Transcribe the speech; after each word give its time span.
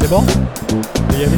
C'est 0.00 0.10
bon 0.10 0.24
On 0.72 1.12
peut 1.12 1.16
y 1.16 1.22
aller 1.22 1.36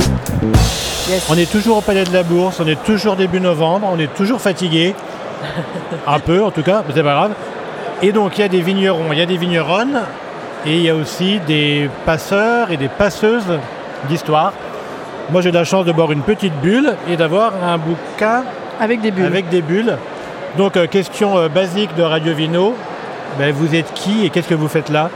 On 1.28 1.34
est 1.36 1.50
toujours 1.50 1.78
au 1.78 1.80
Palais 1.82 2.04
de 2.04 2.12
la 2.14 2.22
Bourse, 2.22 2.60
on 2.60 2.66
est 2.66 2.82
toujours 2.82 3.14
début 3.14 3.40
novembre, 3.40 3.90
on 3.92 3.98
est 3.98 4.14
toujours 4.14 4.40
fatigué. 4.40 4.94
Un 6.06 6.18
peu 6.18 6.42
en 6.42 6.50
tout 6.50 6.62
cas, 6.62 6.82
mais 6.86 6.94
c'est 6.94 7.02
pas 7.02 7.14
grave. 7.14 7.32
Et 8.00 8.12
donc 8.12 8.38
il 8.38 8.40
y 8.40 8.44
a 8.44 8.48
des 8.48 8.62
vignerons, 8.62 9.12
il 9.12 9.18
y 9.18 9.20
a 9.22 9.26
des 9.26 9.36
vigneronnes, 9.36 10.00
et 10.64 10.76
il 10.76 10.82
y 10.82 10.88
a 10.88 10.94
aussi 10.94 11.40
des 11.46 11.90
passeurs 12.06 12.70
et 12.70 12.78
des 12.78 12.88
passeuses 12.88 13.58
d'histoire. 14.08 14.54
Moi 15.30 15.42
j'ai 15.42 15.50
la 15.50 15.64
chance 15.64 15.84
de 15.84 15.92
boire 15.92 16.10
une 16.12 16.22
petite 16.22 16.54
bulle 16.62 16.94
et 17.10 17.18
d'avoir 17.18 17.52
un 17.62 17.76
bouquin 17.76 18.44
Avec 18.80 19.02
des 19.02 19.10
bulles. 19.10 19.26
avec 19.26 19.50
des 19.50 19.60
bulles. 19.60 19.98
Donc 20.56 20.78
euh, 20.78 20.86
question 20.86 21.36
euh, 21.36 21.48
basique 21.50 21.94
de 21.96 22.02
Radio 22.02 22.32
Vino, 22.32 22.74
Ben, 23.38 23.52
vous 23.52 23.74
êtes 23.74 23.92
qui 23.92 24.24
et 24.24 24.30
qu'est-ce 24.30 24.48
que 24.48 24.54
vous 24.54 24.68
faites 24.68 24.88
là? 24.88 25.10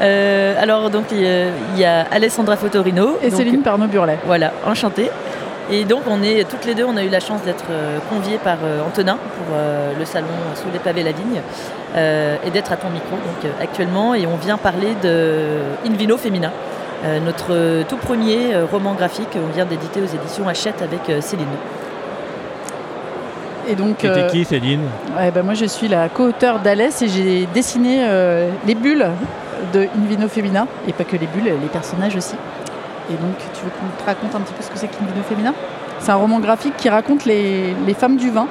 Euh, 0.00 0.54
alors, 0.58 0.88
donc, 0.90 1.04
il 1.12 1.20
y 1.22 1.26
a- 1.26 1.46
il 1.74 1.80
y 1.80 1.84
a 1.84 2.06
Alessandra 2.10 2.56
Fotorino. 2.56 3.18
Et 3.22 3.28
donc, 3.30 3.38
Céline 3.38 3.62
Pernod-Burlet. 3.62 4.18
Voilà, 4.26 4.52
enchantée. 4.66 5.10
Et 5.70 5.84
donc, 5.84 6.02
on 6.10 6.22
est 6.22 6.48
toutes 6.48 6.64
les 6.64 6.74
deux, 6.74 6.84
on 6.84 6.96
a 6.96 7.04
eu 7.04 7.08
la 7.10 7.20
chance 7.20 7.42
d'être 7.42 7.66
euh, 7.70 7.98
conviées 8.08 8.38
par 8.42 8.56
euh, 8.64 8.80
Antonin 8.84 9.14
pour 9.36 9.54
euh, 9.54 9.92
le 9.98 10.04
salon 10.04 10.26
Sous 10.56 10.66
les 10.72 10.80
pavés 10.80 11.02
la 11.04 11.12
vigne 11.12 11.40
euh, 11.96 12.36
et 12.44 12.50
d'être 12.50 12.72
à 12.72 12.76
ton 12.76 12.88
micro 12.90 13.10
donc, 13.12 13.44
euh, 13.44 13.62
actuellement. 13.62 14.14
Et 14.14 14.26
on 14.26 14.36
vient 14.36 14.56
parler 14.56 14.96
de 15.02 15.58
In 15.86 15.92
Vino 15.92 16.16
Femina, 16.16 16.50
euh, 17.04 17.20
notre 17.20 17.48
euh, 17.52 17.82
tout 17.88 17.98
premier 17.98 18.52
euh, 18.54 18.64
roman 18.70 18.94
graphique. 18.94 19.28
On 19.36 19.54
vient 19.54 19.64
d'éditer 19.66 20.00
aux 20.00 20.06
éditions 20.12 20.48
Hachette 20.48 20.82
avec 20.82 21.08
euh, 21.08 21.20
Céline. 21.20 21.46
Et 23.68 23.76
donc, 23.76 23.96
C'était 24.00 24.08
euh, 24.22 24.28
qui 24.28 24.44
Céline? 24.44 24.80
ouais, 25.16 25.30
bah, 25.30 25.42
moi 25.44 25.54
je 25.54 25.66
suis 25.66 25.86
la 25.86 26.08
co-auteure 26.08 26.58
d'Alès 26.58 27.00
et 27.02 27.08
j'ai 27.08 27.46
dessiné 27.54 28.00
euh, 28.02 28.50
les 28.66 28.74
bulles 28.74 29.06
de 29.72 29.88
Invino 29.96 30.28
Femina. 30.28 30.66
Et 30.88 30.92
pas 30.92 31.04
que 31.04 31.16
les 31.16 31.26
bulles, 31.26 31.44
les 31.44 31.68
personnages 31.68 32.16
aussi. 32.16 32.36
Et 33.10 33.14
donc, 33.14 33.36
tu 33.54 33.64
veux 33.64 33.70
qu'on 33.70 34.02
te 34.02 34.06
raconte 34.06 34.34
un 34.36 34.40
petit 34.40 34.54
peu 34.54 34.62
ce 34.62 34.70
que 34.70 34.78
c'est 34.78 34.86
qu'Invino 34.86 35.22
Femina? 35.28 35.52
C'est 35.98 36.12
un 36.12 36.16
roman 36.16 36.38
graphique 36.38 36.76
qui 36.76 36.88
raconte 36.88 37.24
les, 37.24 37.74
femmes 37.98 38.16
du 38.16 38.30
vin, 38.30 38.46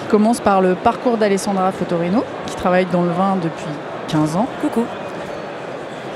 qui 0.00 0.06
commence 0.08 0.40
par 0.40 0.60
le 0.60 0.74
parcours 0.74 1.16
d'Alessandra 1.16 1.70
Fotorino, 1.72 2.24
qui 2.46 2.56
travaille 2.56 2.86
dans 2.86 3.02
le 3.02 3.10
vin 3.10 3.36
depuis 3.40 3.70
15 4.08 4.36
ans. 4.36 4.46
Coucou. 4.60 4.84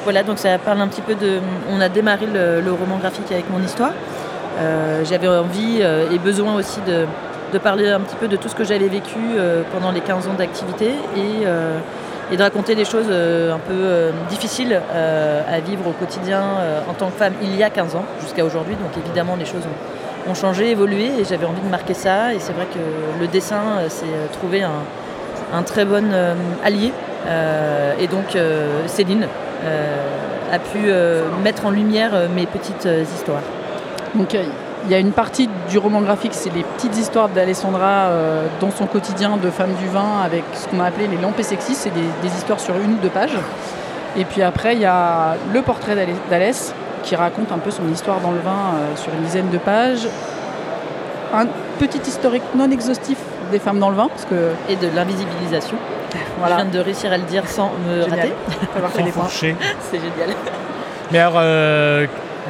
Voilà, 0.05 0.25
donc 0.25 0.39
ça 0.39 0.59
parle 0.59 0.81
un 0.81 0.89
petit 0.89 1.01
peu 1.01 1.15
de. 1.15 1.39
On 1.71 1.81
a 1.81 1.89
démarré 1.89 2.27
le, 2.27 2.73
roman 2.73 2.99
graphique 2.99 3.31
avec 3.31 3.49
mon 3.51 3.63
histoire. 3.63 3.93
Euh, 4.59 5.05
j'avais 5.05 5.29
envie 5.29 5.79
euh, 5.81 6.11
et 6.11 6.19
besoin 6.19 6.57
aussi 6.57 6.81
de, 6.87 7.07
parler 7.59 7.89
un 7.89 8.01
petit 8.01 8.17
peu 8.17 8.29
de 8.29 8.37
tout 8.37 8.49
ce 8.49 8.55
que 8.55 8.65
j'avais 8.65 8.89
vécu 8.89 9.19
euh, 9.37 9.63
pendant 9.73 9.93
les 9.93 10.01
15 10.01 10.27
ans 10.27 10.35
d'activité 10.35 10.91
et 12.31 12.37
de 12.37 12.43
raconter 12.43 12.75
des 12.75 12.85
choses 12.85 13.07
euh, 13.11 13.55
un 13.55 13.59
peu 13.59 13.75
euh, 13.75 14.11
difficiles 14.29 14.81
euh, 14.95 15.43
à 15.49 15.61
vivre 15.61 15.89
au 15.89 15.93
quotidien 15.93 16.43
en 16.89 16.95
tant 16.95 17.11
que 17.11 17.17
femme 17.17 17.35
il 17.43 17.57
y 17.57 17.63
a 17.63 17.71
15 17.71 17.97
ans 17.97 18.05
jusqu'à 18.21 18.45
aujourd'hui. 18.45 18.75
Donc 18.77 18.91
évidemment, 19.05 19.37
les 19.37 19.45
choses 19.45 19.63
ont, 20.29 20.35
changé, 20.35 20.71
évolué 20.71 21.11
et 21.19 21.25
j'avais 21.25 21.47
envie 21.47 21.61
de 21.61 21.69
marquer 21.69 21.95
ça. 21.95 22.33
Et 22.35 22.39
c'est 22.39 22.53
vrai 22.53 22.67
que 22.73 23.21
le 23.21 23.27
dessin, 23.27 23.63
c'est 23.89 24.07
trouver 24.33 24.63
un, 24.63 25.63
très 25.63 25.85
bon 25.85 26.05
allié. 26.65 26.93
Et 28.01 28.07
donc 28.07 28.37
Céline 28.87 29.27
a 30.53 30.59
pu 30.59 30.93
mettre 31.43 31.67
en 31.67 31.71
lumière 31.71 32.13
mes 32.35 32.47
petites 32.47 32.89
histoires. 33.15 33.43
Il 34.85 34.91
y 34.91 34.95
a 34.95 34.99
une 34.99 35.13
partie 35.13 35.49
du 35.71 35.79
roman 35.79 36.01
graphique, 36.01 36.33
c'est 36.35 36.53
les 36.53 36.65
petites 36.65 36.97
histoires 36.99 37.29
d'Alessandra 37.29 38.09
euh, 38.09 38.47
dans 38.61 38.71
son 38.71 38.87
quotidien 38.87 39.37
de 39.37 39.51
femme 39.51 39.73
du 39.75 39.87
vin 39.89 40.21
avec 40.25 40.45
ce 40.55 40.67
qu'on 40.69 40.81
a 40.81 40.87
appelé 40.87 41.07
les 41.07 41.17
lampes 41.19 41.41
sexistes, 41.41 41.83
c'est 41.83 41.95
des, 41.95 42.01
des 42.23 42.35
histoires 42.37 42.59
sur 42.61 42.75
une 42.77 42.95
ou 42.95 42.99
deux 43.03 43.09
pages. 43.09 43.37
Et 44.17 44.25
puis 44.25 44.43
après, 44.43 44.75
il 44.75 44.81
y 44.81 44.85
a 44.87 45.37
le 45.53 45.63
portrait 45.63 45.97
d'Alès 46.29 46.75
qui 47.03 47.17
raconte 47.17 47.51
un 47.53 47.59
peu 47.59 47.71
son 47.71 47.89
histoire 47.89 48.21
dans 48.21 48.31
le 48.33 48.41
vin 48.41 48.51
euh, 48.75 48.97
sur 48.97 49.13
une 49.15 49.23
dizaine 49.23 49.51
de 49.51 49.59
pages. 49.59 50.07
Un 51.35 51.47
petit 51.79 52.01
historique 52.07 52.43
non 52.55 52.71
exhaustif 52.71 53.19
des 53.51 53.59
femmes 53.59 53.79
dans 53.79 53.91
le 53.91 53.97
vin, 53.97 54.09
parce 54.09 54.25
que 54.25 54.51
Et 54.69 54.77
de 54.77 54.89
l'invisibilisation. 54.95 55.77
Je 56.13 56.19
voilà, 56.39 56.57
viens 56.57 56.65
de 56.67 56.79
réussir 56.79 57.11
à 57.11 57.17
le 57.17 57.23
dire 57.25 57.49
sans 57.49 57.73
me 57.89 58.03
Génial. 58.03 58.19
rater. 58.19 58.33
C'est 59.91 59.97
génial. 59.99 60.37
Mais 61.11 61.19
alors, 61.19 61.35
euh, 61.37 62.07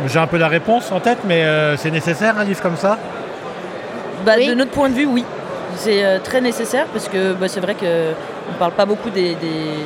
j'ai 0.07 0.19
un 0.19 0.27
peu 0.27 0.39
la 0.39 0.49
réponse 0.49 0.91
en 0.93 1.01
tête, 1.01 1.19
mais 1.25 1.43
euh, 1.45 1.77
c'est 1.77 1.91
nécessaire 1.91 2.39
un 2.39 2.45
livre 2.45 2.61
comme 2.63 2.77
ça? 2.77 2.99
Bah, 4.25 4.33
Oui. 4.37 4.47
De 4.49 4.55
notre 4.55 4.71
point 4.71 4.89
de 4.89 4.95
vue, 4.95 5.07
oui. 5.07 5.25
C'est 5.77 6.05
euh, 6.05 6.19
très 6.23 6.41
nécessaire 6.41 6.87
parce 6.93 7.09
que 7.09 7.33
bah, 7.33 7.49
c'est 7.49 7.61
vrai 7.61 7.75
qu'on 7.75 7.85
ne 7.87 8.59
parle 8.59 8.73
pas 8.73 8.85
beaucoup 8.87 9.11
des, 9.11 9.35
des- 9.37 9.85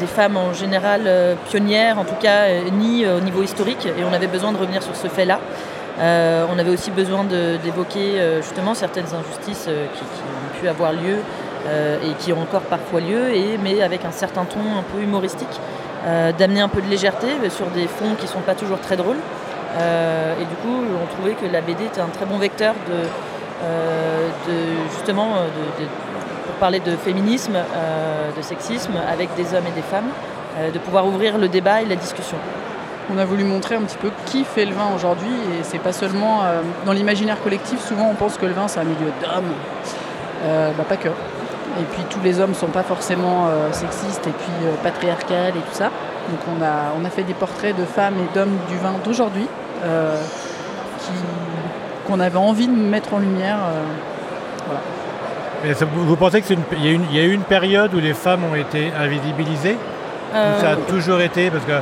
des 0.00 0.06
femmes 0.06 0.36
en 0.36 0.52
général 0.52 1.02
euh, 1.06 1.34
pionnières, 1.48 1.98
en 1.98 2.04
tout 2.04 2.16
cas, 2.20 2.46
euh, 2.48 2.62
ni 2.72 3.04
euh, 3.04 3.18
au 3.18 3.20
niveau 3.20 3.42
historique. 3.42 3.86
Et 3.86 4.02
on 4.02 4.12
avait 4.12 4.26
besoin 4.26 4.50
de 4.52 4.56
revenir 4.58 4.82
sur 4.82 4.96
ce 4.96 5.06
fait-là. 5.08 5.38
Euh, 6.00 6.44
on 6.52 6.58
avait 6.58 6.70
aussi 6.70 6.90
besoin 6.90 7.22
d'évoquer 7.24 8.18
euh, 8.20 8.42
justement 8.42 8.74
certaines 8.74 9.04
injustices 9.06 9.66
euh, 9.68 9.86
qui, 9.94 10.00
qui 10.00 10.04
ont 10.04 10.60
pu 10.60 10.68
avoir 10.68 10.92
lieu 10.92 11.18
euh, 11.68 11.98
et 12.02 12.14
qui 12.18 12.32
ont 12.32 12.40
encore 12.42 12.62
parfois 12.62 12.98
lieu, 13.00 13.30
et, 13.32 13.56
mais 13.62 13.80
avec 13.82 14.04
un 14.04 14.10
certain 14.10 14.44
ton 14.44 14.58
un 14.58 14.82
peu 14.92 15.00
humoristique, 15.00 15.60
d'amener 16.38 16.60
un 16.60 16.68
peu 16.68 16.80
de 16.82 16.88
légèreté 16.88 17.28
sur 17.50 17.66
des 17.66 17.86
fonds 17.86 18.14
qui 18.18 18.24
ne 18.26 18.30
sont 18.30 18.40
pas 18.40 18.54
toujours 18.54 18.78
très 18.80 18.96
drôles. 18.96 19.16
Euh, 19.76 20.34
et 20.40 20.44
du 20.44 20.54
coup, 20.56 20.84
on 21.02 21.06
trouvait 21.14 21.32
que 21.34 21.46
la 21.52 21.60
BD 21.60 21.84
était 21.86 22.00
un 22.00 22.06
très 22.08 22.26
bon 22.26 22.38
vecteur 22.38 22.74
de, 22.88 22.94
euh, 23.64 24.28
justement 24.92 25.36
euh, 25.36 25.46
de- 25.80 25.86
pour 26.46 26.54
parler 26.60 26.80
de 26.80 26.94
féminisme, 26.96 27.56
euh, 27.56 28.30
de 28.36 28.42
sexisme 28.42 28.92
avec 29.10 29.34
des 29.34 29.54
hommes 29.54 29.66
et 29.66 29.74
des 29.74 29.82
femmes, 29.82 30.10
euh, 30.58 30.70
de 30.70 30.78
pouvoir 30.78 31.06
ouvrir 31.06 31.38
le 31.38 31.48
débat 31.48 31.82
et 31.82 31.86
la 31.86 31.96
discussion. 31.96 32.36
On 33.14 33.18
a 33.18 33.24
voulu 33.24 33.44
montrer 33.44 33.74
un 33.74 33.82
petit 33.82 33.96
peu 33.98 34.10
qui 34.26 34.44
fait 34.44 34.64
le 34.64 34.74
vin 34.74 34.88
aujourd'hui 34.94 35.28
et 35.58 35.62
c'est 35.62 35.78
pas 35.78 35.92
seulement 35.92 36.42
euh, 36.44 36.60
dans 36.86 36.92
l'imaginaire 36.92 37.42
collectif, 37.42 37.80
souvent 37.84 38.08
on 38.10 38.14
pense 38.14 38.36
que 38.38 38.46
le 38.46 38.52
vin 38.52 38.68
c'est 38.68 38.80
un 38.80 38.84
milieu 38.84 39.10
d'hommes. 39.22 39.52
Euh, 40.44 40.70
bah, 40.76 40.84
pas 40.88 40.96
que. 40.96 41.08
Et 41.80 41.82
puis 41.92 42.02
tous 42.08 42.20
les 42.22 42.38
hommes 42.40 42.54
sont 42.54 42.68
pas 42.68 42.82
forcément 42.84 43.46
euh, 43.48 43.72
sexistes 43.72 44.26
et 44.26 44.30
puis 44.30 44.52
euh, 44.66 44.74
patriarcales 44.82 45.50
et 45.56 45.60
tout 45.60 45.72
ça. 45.74 45.86
Donc 46.30 46.38
on 46.56 46.62
a, 46.62 46.92
on 47.00 47.04
a 47.04 47.10
fait 47.10 47.24
des 47.24 47.34
portraits 47.34 47.76
de 47.76 47.84
femmes 47.84 48.14
et 48.18 48.34
d'hommes 48.38 48.56
du 48.68 48.76
vin 48.78 48.92
d'aujourd'hui 49.04 49.46
euh, 49.84 50.16
qu'on 52.06 52.20
avait 52.20 52.38
envie 52.38 52.66
de 52.68 52.72
mettre 52.72 53.12
en 53.14 53.18
lumière. 53.18 53.58
euh, 55.64 55.72
vous, 55.94 56.16
pensez 56.16 56.42
qu'il 56.42 56.58
y, 56.82 56.88
a 56.88 56.90
une- 56.92 57.06
il 57.10 57.16
y 57.16 57.20
a 57.20 57.24
eu 57.24 57.32
une 57.32 57.42
période 57.42 57.94
où 57.94 57.98
les 57.98 58.12
femmes 58.14 58.44
ont 58.50 58.54
été 58.54 58.92
invisibilisées? 58.98 59.78
Ou 60.32 60.60
ça 60.60 60.70
a 60.72 60.76
toujours 60.76 61.20
été? 61.20 61.50
Parce 61.50 61.64
que 61.64 61.72
euh, 61.72 61.80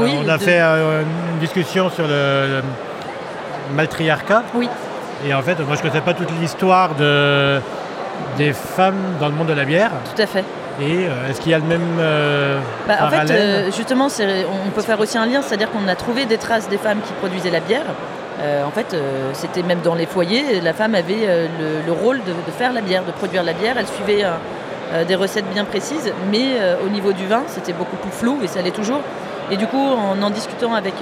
oui, 0.00 0.14
on 0.24 0.28
a 0.28 0.38
de- 0.38 0.42
fait 0.42 0.60
euh, 0.60 1.02
une 1.34 1.38
discussion 1.38 1.90
sur 1.90 2.06
le, 2.06 2.60
le 3.68 3.74
matriarcat. 3.74 4.42
Oui. 4.54 4.68
Et 5.26 5.34
en 5.34 5.42
fait, 5.42 5.58
moi 5.60 5.74
je 5.74 5.78
ne 5.78 5.82
connaissais 5.82 6.00
pas 6.00 6.14
toute 6.14 6.30
l'histoire 6.40 6.94
de, 6.94 7.60
des 8.38 8.52
femmes 8.52 9.16
dans 9.20 9.28
le 9.28 9.34
monde 9.34 9.48
de 9.48 9.52
la 9.54 9.64
bière. 9.64 9.90
tout 10.14 10.20
à 10.22 10.26
fait. 10.26 10.44
Et 10.80 11.06
euh, 11.06 11.30
est-ce 11.30 11.40
qu'il 11.40 11.52
y 11.52 11.54
a 11.54 11.58
le 11.58 11.64
même 11.64 11.96
euh, 11.98 12.58
Bah, 12.86 12.94
en 13.04 13.08
fait, 13.08 13.30
euh, 13.32 13.70
justement, 13.74 14.08
on 14.66 14.70
peut 14.70 14.82
faire 14.82 15.00
aussi 15.00 15.16
un 15.16 15.24
lien, 15.24 15.40
c'est-à-dire 15.40 15.70
qu'on 15.70 15.88
a 15.88 15.94
trouvé 15.94 16.26
des 16.26 16.36
traces 16.36 16.68
des 16.68 16.76
femmes 16.76 17.00
qui 17.06 17.12
produisaient 17.14 17.50
la 17.50 17.60
bière. 17.60 17.86
En 18.66 18.70
fait, 18.70 18.94
c'était 19.32 19.62
même 19.62 19.80
dans 19.80 19.94
les 19.94 20.04
foyers, 20.04 20.60
la 20.60 20.74
femme 20.74 20.94
avait 20.94 21.26
le, 21.58 21.80
le 21.86 21.92
rôle 21.92 22.18
de, 22.18 22.32
de 22.32 22.50
faire 22.54 22.74
la 22.74 22.82
bière, 22.82 23.02
de 23.04 23.10
produire 23.10 23.42
la 23.42 23.54
bière. 23.54 23.76
Elle 23.78 23.86
suivait 23.86 24.24
des 25.08 25.14
recettes 25.14 25.48
bien 25.54 25.64
précises, 25.64 26.12
mais 26.30 26.58
au 26.84 26.90
niveau 26.90 27.14
du 27.14 27.26
vin, 27.26 27.44
c'était 27.46 27.72
beaucoup 27.72 27.96
plus 27.96 28.10
flou 28.10 28.38
et 28.44 28.46
ça 28.46 28.60
l'est 28.60 28.70
toujours. 28.82 29.00
Et 29.50 29.56
du 29.56 29.66
coup, 29.66 29.80
en 29.82 30.20
en 30.22 30.28
discutant 30.30 30.74
avec 30.74 30.92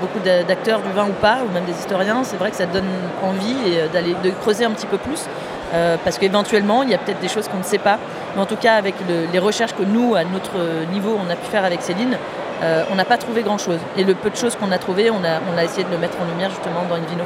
beaucoup 0.00 0.18
d'a- 0.24 0.44
d'acteurs 0.44 0.80
du 0.80 0.90
vin 0.92 1.04
ou 1.04 1.12
pas, 1.20 1.38
ou 1.46 1.52
même 1.52 1.64
des 1.64 1.72
historiens, 1.78 2.24
c'est 2.24 2.36
vrai 2.38 2.50
que 2.50 2.56
ça 2.56 2.66
donne 2.66 2.88
envie 3.22 3.56
d'aller 3.92 4.16
de 4.24 4.30
creuser 4.30 4.64
un 4.64 4.70
petit 4.70 4.86
peu 4.86 4.96
plus, 4.96 5.26
euh, 5.72 5.96
parce 6.04 6.18
qu'éventuellement, 6.18 6.82
il 6.82 6.90
y 6.90 6.94
a 6.94 6.98
peut-être 6.98 7.20
des 7.20 7.28
choses 7.28 7.48
qu'on 7.48 7.58
ne 7.58 7.62
sait 7.64 7.78
pas. 7.78 7.98
Mais 8.34 8.42
en 8.42 8.46
tout 8.46 8.56
cas, 8.56 8.74
avec 8.74 8.94
le- 9.08 9.26
les 9.32 9.38
recherches 9.38 9.74
que 9.74 9.82
nous, 9.82 10.14
à 10.14 10.24
notre 10.24 10.56
niveau, 10.92 11.16
on 11.18 11.30
a 11.30 11.36
pu 11.36 11.46
faire 11.50 11.64
avec 11.64 11.82
Céline, 11.82 12.16
euh, 12.62 12.84
on 12.92 12.94
n'a 12.94 13.04
pas 13.04 13.16
trouvé 13.16 13.42
grand-chose. 13.42 13.78
Et 13.96 14.04
le 14.04 14.14
peu 14.14 14.30
de 14.30 14.36
choses 14.36 14.56
qu'on 14.56 14.70
a 14.72 14.78
trouvé, 14.78 15.10
on 15.10 15.22
a, 15.24 15.64
essayé 15.64 15.84
de 15.84 15.90
le 15.90 15.98
mettre 15.98 16.16
en 16.20 16.24
lumière 16.24 16.50
justement 16.50 16.82
dans 16.88 16.96
une 16.96 17.04
vino. 17.06 17.24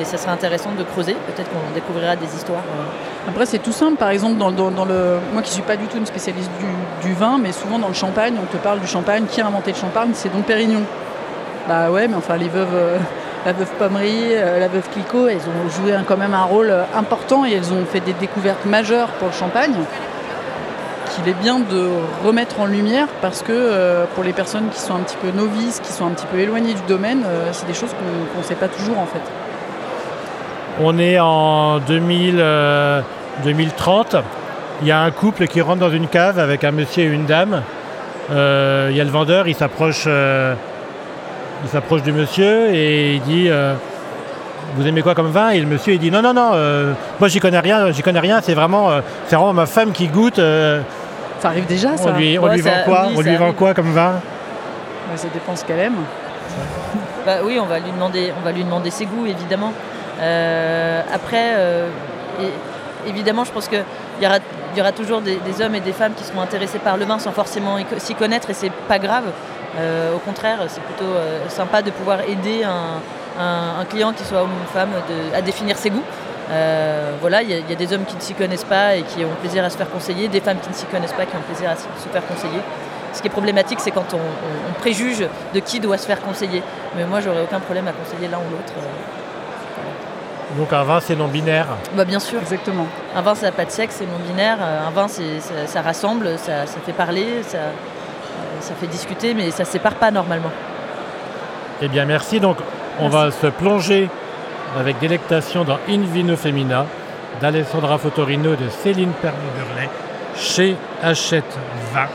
Et 0.00 0.04
ça 0.04 0.16
serait 0.16 0.30
intéressant 0.30 0.70
de 0.78 0.84
creuser. 0.84 1.14
Peut-être 1.26 1.50
qu'on 1.50 1.74
découvrira 1.74 2.14
des 2.14 2.26
histoires. 2.34 2.62
euh, 2.78 3.30
Après, 3.30 3.46
c'est 3.46 3.58
tout 3.58 3.72
simple. 3.72 3.96
Par 3.96 4.10
exemple, 4.10 4.36
moi 4.36 4.52
qui 5.42 5.50
ne 5.50 5.54
suis 5.54 5.62
pas 5.62 5.76
du 5.76 5.86
tout 5.86 5.98
une 5.98 6.06
spécialiste 6.06 6.50
du, 6.60 7.08
du 7.08 7.14
vin, 7.14 7.38
mais 7.42 7.50
souvent 7.52 7.78
dans 7.80 7.88
le 7.88 7.94
champagne, 7.94 8.34
on 8.40 8.46
te 8.46 8.56
parle 8.62 8.78
du 8.80 8.86
champagne. 8.86 9.24
Qui 9.28 9.40
a 9.40 9.46
inventé 9.46 9.72
le 9.72 9.76
champagne? 9.76 10.10
C'est 10.14 10.32
donc 10.32 10.44
Pérignon. 10.44 10.82
Bah 11.68 11.90
ouais, 11.90 12.06
mais 12.08 12.14
enfin, 12.16 12.36
les 12.36 12.48
veuves, 12.48 12.74
la 13.46 13.52
veuve 13.52 13.70
Pommery, 13.78 14.32
euh, 14.32 14.58
la 14.58 14.68
veuve 14.68 14.88
Clicquot, 14.90 15.28
elles 15.28 15.38
ont 15.38 15.68
joué 15.70 15.94
quand 16.06 16.16
même 16.16 16.34
un 16.34 16.42
rôle 16.42 16.70
euh, 16.70 16.82
important 16.94 17.44
et 17.44 17.52
elles 17.52 17.72
ont 17.72 17.84
fait 17.84 18.00
des 18.00 18.12
découvertes 18.14 18.64
majeures 18.66 19.08
pour 19.18 19.28
le 19.28 19.34
champagne 19.34 19.74
qu'il 21.10 21.28
est 21.28 21.36
bien 21.40 21.58
de 21.58 21.88
remettre 22.26 22.60
en 22.60 22.66
lumière 22.66 23.06
parce 23.22 23.42
que 23.42 23.52
euh, 23.52 24.04
pour 24.14 24.24
les 24.24 24.32
personnes 24.32 24.68
qui 24.70 24.78
sont 24.78 24.94
un 24.94 25.00
petit 25.00 25.16
peu 25.16 25.30
novices, 25.30 25.80
qui 25.80 25.92
sont 25.92 26.06
un 26.06 26.10
petit 26.10 26.26
peu 26.26 26.38
éloignées 26.38 26.74
du 26.74 26.82
domaine, 26.86 27.24
c'est 27.52 27.66
des 27.66 27.74
choses 27.74 27.90
qu'on 27.90 28.38
ne 28.38 28.44
sait 28.44 28.54
pas 28.54 28.68
toujours 28.68 28.98
en 28.98 29.06
fait. 29.06 29.22
On 30.80 30.98
est 30.98 31.18
en 31.18 31.78
2000, 31.78 32.36
euh, 32.38 33.00
2030. 33.44 34.16
il 34.82 34.88
y 34.88 34.92
a 34.92 35.00
un 35.00 35.10
couple 35.10 35.46
qui 35.46 35.60
rentre 35.60 35.80
dans 35.80 35.90
une 35.90 36.08
cave 36.08 36.38
avec 36.38 36.62
un 36.62 36.70
monsieur 36.70 37.04
et 37.04 37.06
une 37.06 37.24
dame. 37.24 37.62
Il 38.30 38.34
y 38.94 39.00
a 39.00 39.04
le 39.04 39.10
vendeur, 39.10 39.48
il 39.48 39.54
s'approche, 39.54 40.06
il 41.64 41.68
s'approche 41.70 42.02
du 42.02 42.12
monsieur 42.12 42.70
et 42.74 43.14
il 43.14 43.22
dit 43.22 43.46
euh, 43.48 43.74
Vous 44.76 44.86
aimez 44.86 45.02
quoi 45.02 45.14
comme 45.14 45.30
vin? 45.30 45.50
Et 45.50 45.60
le 45.60 45.66
monsieur 45.66 45.94
il 45.94 45.98
dit 45.98 46.10
Non, 46.10 46.22
non, 46.22 46.32
non, 46.34 46.50
euh, 46.54 46.92
moi 47.18 47.28
j'y 47.28 47.40
connais 47.40 47.60
rien, 47.60 47.90
j'y 47.92 48.02
connais 48.02 48.20
rien. 48.20 48.40
C'est 48.42 48.54
vraiment, 48.54 48.90
euh, 48.90 49.00
c'est 49.26 49.36
vraiment 49.36 49.52
ma 49.52 49.66
femme 49.66 49.92
qui 49.92 50.08
goûte. 50.08 50.38
euh, 50.38 50.80
Ça 51.40 51.48
arrive 51.48 51.66
déjà, 51.66 51.96
ça? 51.96 52.10
on 52.10 52.16
lui, 52.18 52.38
on 52.38 52.42
Ouais, 52.44 52.54
lui 52.54 52.62
ça- 52.62 52.70
vend 52.70 52.84
quoi? 52.84 53.06
oui, 53.08 53.14
On 53.16 53.20
lui 53.22 53.36
vend 53.36 53.52
quoi 53.52 53.74
comme 53.74 53.92
vin? 53.92 54.12
Ouais, 55.10 55.16
ça 55.16 55.28
dépend 55.32 55.56
ce 55.56 55.64
qu'elle 55.64 55.80
aime. 55.80 55.94
Bah 57.26 57.38
oui, 57.44 57.58
on 57.60 57.66
va 57.66 57.78
lui 57.78 57.90
demander, 57.90 58.32
on 58.40 58.44
va 58.44 58.52
lui 58.52 58.64
demander 58.64 58.90
ses 58.90 59.04
goûts, 59.04 59.26
évidemment. 59.26 59.72
Euh, 60.20 61.02
après, 61.12 61.52
euh, 61.56 61.88
et- 62.40 63.08
évidemment, 63.10 63.44
je 63.44 63.52
pense 63.52 63.68
qu'il 63.68 63.82
y 64.22 64.26
aura, 64.26 64.36
il 64.72 64.78
y 64.78 64.80
aura 64.80 64.92
toujours 64.92 65.20
des, 65.20 65.36
des 65.36 65.62
hommes 65.62 65.74
et 65.74 65.80
des 65.80 65.92
femmes 65.92 66.12
qui 66.16 66.24
seront 66.24 66.40
intéressés 66.40 66.78
par 66.78 66.96
le 66.96 67.04
vin 67.04 67.18
sans 67.18 67.32
forcément 67.32 67.76
s'y 67.98 68.14
connaître, 68.14 68.48
et 68.48 68.54
c'est 68.54 68.72
pas 68.88 68.98
grave. 68.98 69.24
Euh, 69.78 70.14
au 70.14 70.18
contraire, 70.18 70.58
c'est 70.68 70.80
plutôt 70.82 71.04
euh, 71.12 71.48
sympa 71.48 71.82
de 71.82 71.90
pouvoir 71.90 72.20
aider 72.22 72.64
un, 72.64 73.00
un- 73.42 73.80
un 73.80 73.84
client, 73.84 74.12
qui 74.12 74.24
soit 74.24 74.42
homme 74.42 74.50
ou 74.50 74.72
femme, 74.72 74.90
de- 75.08 75.36
à 75.36 75.40
définir 75.42 75.76
ses 75.76 75.90
goûts. 75.90 76.02
Euh, 76.50 77.12
voilà, 77.20 77.42
il 77.42 77.50
y, 77.50 77.52
a- 77.52 77.58
il 77.58 77.68
y 77.68 77.72
a 77.72 77.76
des 77.76 77.92
hommes 77.92 78.04
qui 78.04 78.16
ne 78.16 78.20
s'y 78.20 78.34
connaissent 78.34 78.64
pas 78.64 78.96
et 78.96 79.02
qui 79.02 79.24
ont 79.24 79.34
plaisir 79.40 79.64
à 79.64 79.70
se 79.70 79.76
faire 79.76 79.90
conseiller, 79.90 80.28
des 80.28 80.40
femmes 80.40 80.58
qui 80.58 80.68
ne 80.70 80.74
s'y 80.74 80.86
connaissent 80.86 81.12
pas 81.12 81.26
qui 81.26 81.36
ont 81.36 81.40
plaisir 81.42 81.70
à 81.70 81.76
se 81.76 82.08
faire 82.12 82.26
conseiller. 82.26 82.60
Ce 83.12 83.20
qui 83.20 83.28
est 83.28 83.30
problématique, 83.30 83.80
c'est 83.80 83.90
quand 83.90 84.12
on, 84.14 84.16
on- 84.16 84.70
on 84.70 84.80
préjuge 84.80 85.24
de 85.54 85.60
qui 85.60 85.78
doit 85.78 85.98
se 85.98 86.06
faire 86.06 86.20
conseiller. 86.20 86.62
Mais 86.96 87.04
moi, 87.04 87.20
j'aurais 87.20 87.42
aucun 87.42 87.60
problème 87.60 87.86
à 87.88 87.92
conseiller 87.92 88.28
l'un 88.28 88.38
ou 88.38 88.50
l'autre. 88.50 88.72
Euh, 88.78 90.58
Donc 90.58 90.72
un 90.72 90.82
vin 90.82 90.98
c'est 91.00 91.14
non 91.14 91.28
binaire. 91.28 91.66
Bah, 91.94 92.04
bien 92.04 92.18
sûr, 92.20 92.40
Exactement. 92.40 92.86
un 93.14 93.20
vin, 93.20 93.34
ça 93.34 93.46
n'a 93.46 93.52
pas 93.52 93.66
de 93.66 93.70
sexe, 93.70 93.96
c'est 93.98 94.06
non 94.06 94.18
binaire. 94.26 94.58
Un 94.62 94.90
vin, 94.90 95.06
c'est- 95.06 95.40
ça, 95.40 95.52
ça 95.66 95.82
rassemble, 95.82 96.38
ça, 96.38 96.66
ça 96.66 96.78
fait 96.84 96.92
parler, 96.92 97.42
ça, 97.42 97.58
ça 98.60 98.74
fait 98.74 98.86
discuter, 98.86 99.34
mais 99.34 99.50
ça 99.50 99.62
ne 99.64 99.68
sépare 99.68 99.94
pas 99.94 100.10
normalement. 100.10 100.50
Eh 101.82 101.88
bien 101.88 102.04
merci. 102.04 102.40
Donc 102.40 102.56
on 103.00 103.08
va 103.08 103.30
se 103.30 103.46
plonger 103.46 104.08
avec 104.78 104.98
délectation 104.98 105.64
dans 105.64 105.78
In 105.88 106.02
Vino 106.12 106.36
Femina 106.36 106.86
d'Alessandra 107.40 107.98
Fotorino 107.98 108.54
et 108.54 108.56
de 108.56 108.68
Céline 108.68 109.12
Pernet-Burlet 109.22 109.88
chez 110.36 110.76
Hachette 111.02 111.56
Vin. 111.92 112.06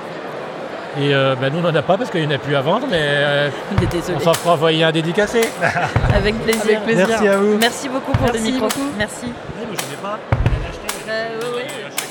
Et 0.99 1.13
euh, 1.15 1.35
bah, 1.39 1.49
nous 1.49 1.59
on 1.59 1.63
n'en 1.63 1.73
a 1.73 1.81
pas 1.81 1.97
parce 1.97 2.11
qu'il 2.11 2.21
n'y 2.21 2.27
en 2.27 2.35
a 2.35 2.39
plus 2.39 2.55
à 2.55 2.61
vendre, 2.61 2.85
mais 2.89 2.99
euh, 3.01 3.49
On 4.15 4.19
s'en 4.19 4.33
fera 4.33 4.53
envoyer 4.53 4.83
un 4.83 4.91
dédicacé. 4.91 5.41
Avec 6.15 6.35
plaisir. 6.43 6.61
Avec 6.65 6.83
plaisir. 6.83 7.07
Merci 7.09 7.27
à 7.27 7.37
vous. 7.37 7.57
Merci 7.57 7.89
beaucoup 7.89 8.11
pour 8.11 8.27
Merci 8.27 8.39
le 8.39 8.51
micro. 8.51 8.67
beaucoup. 8.67 8.91
Merci. 8.97 9.33
Je 9.57 9.89
n'ai 9.89 10.01
pas. 10.01 10.19
Euh. 11.09 12.02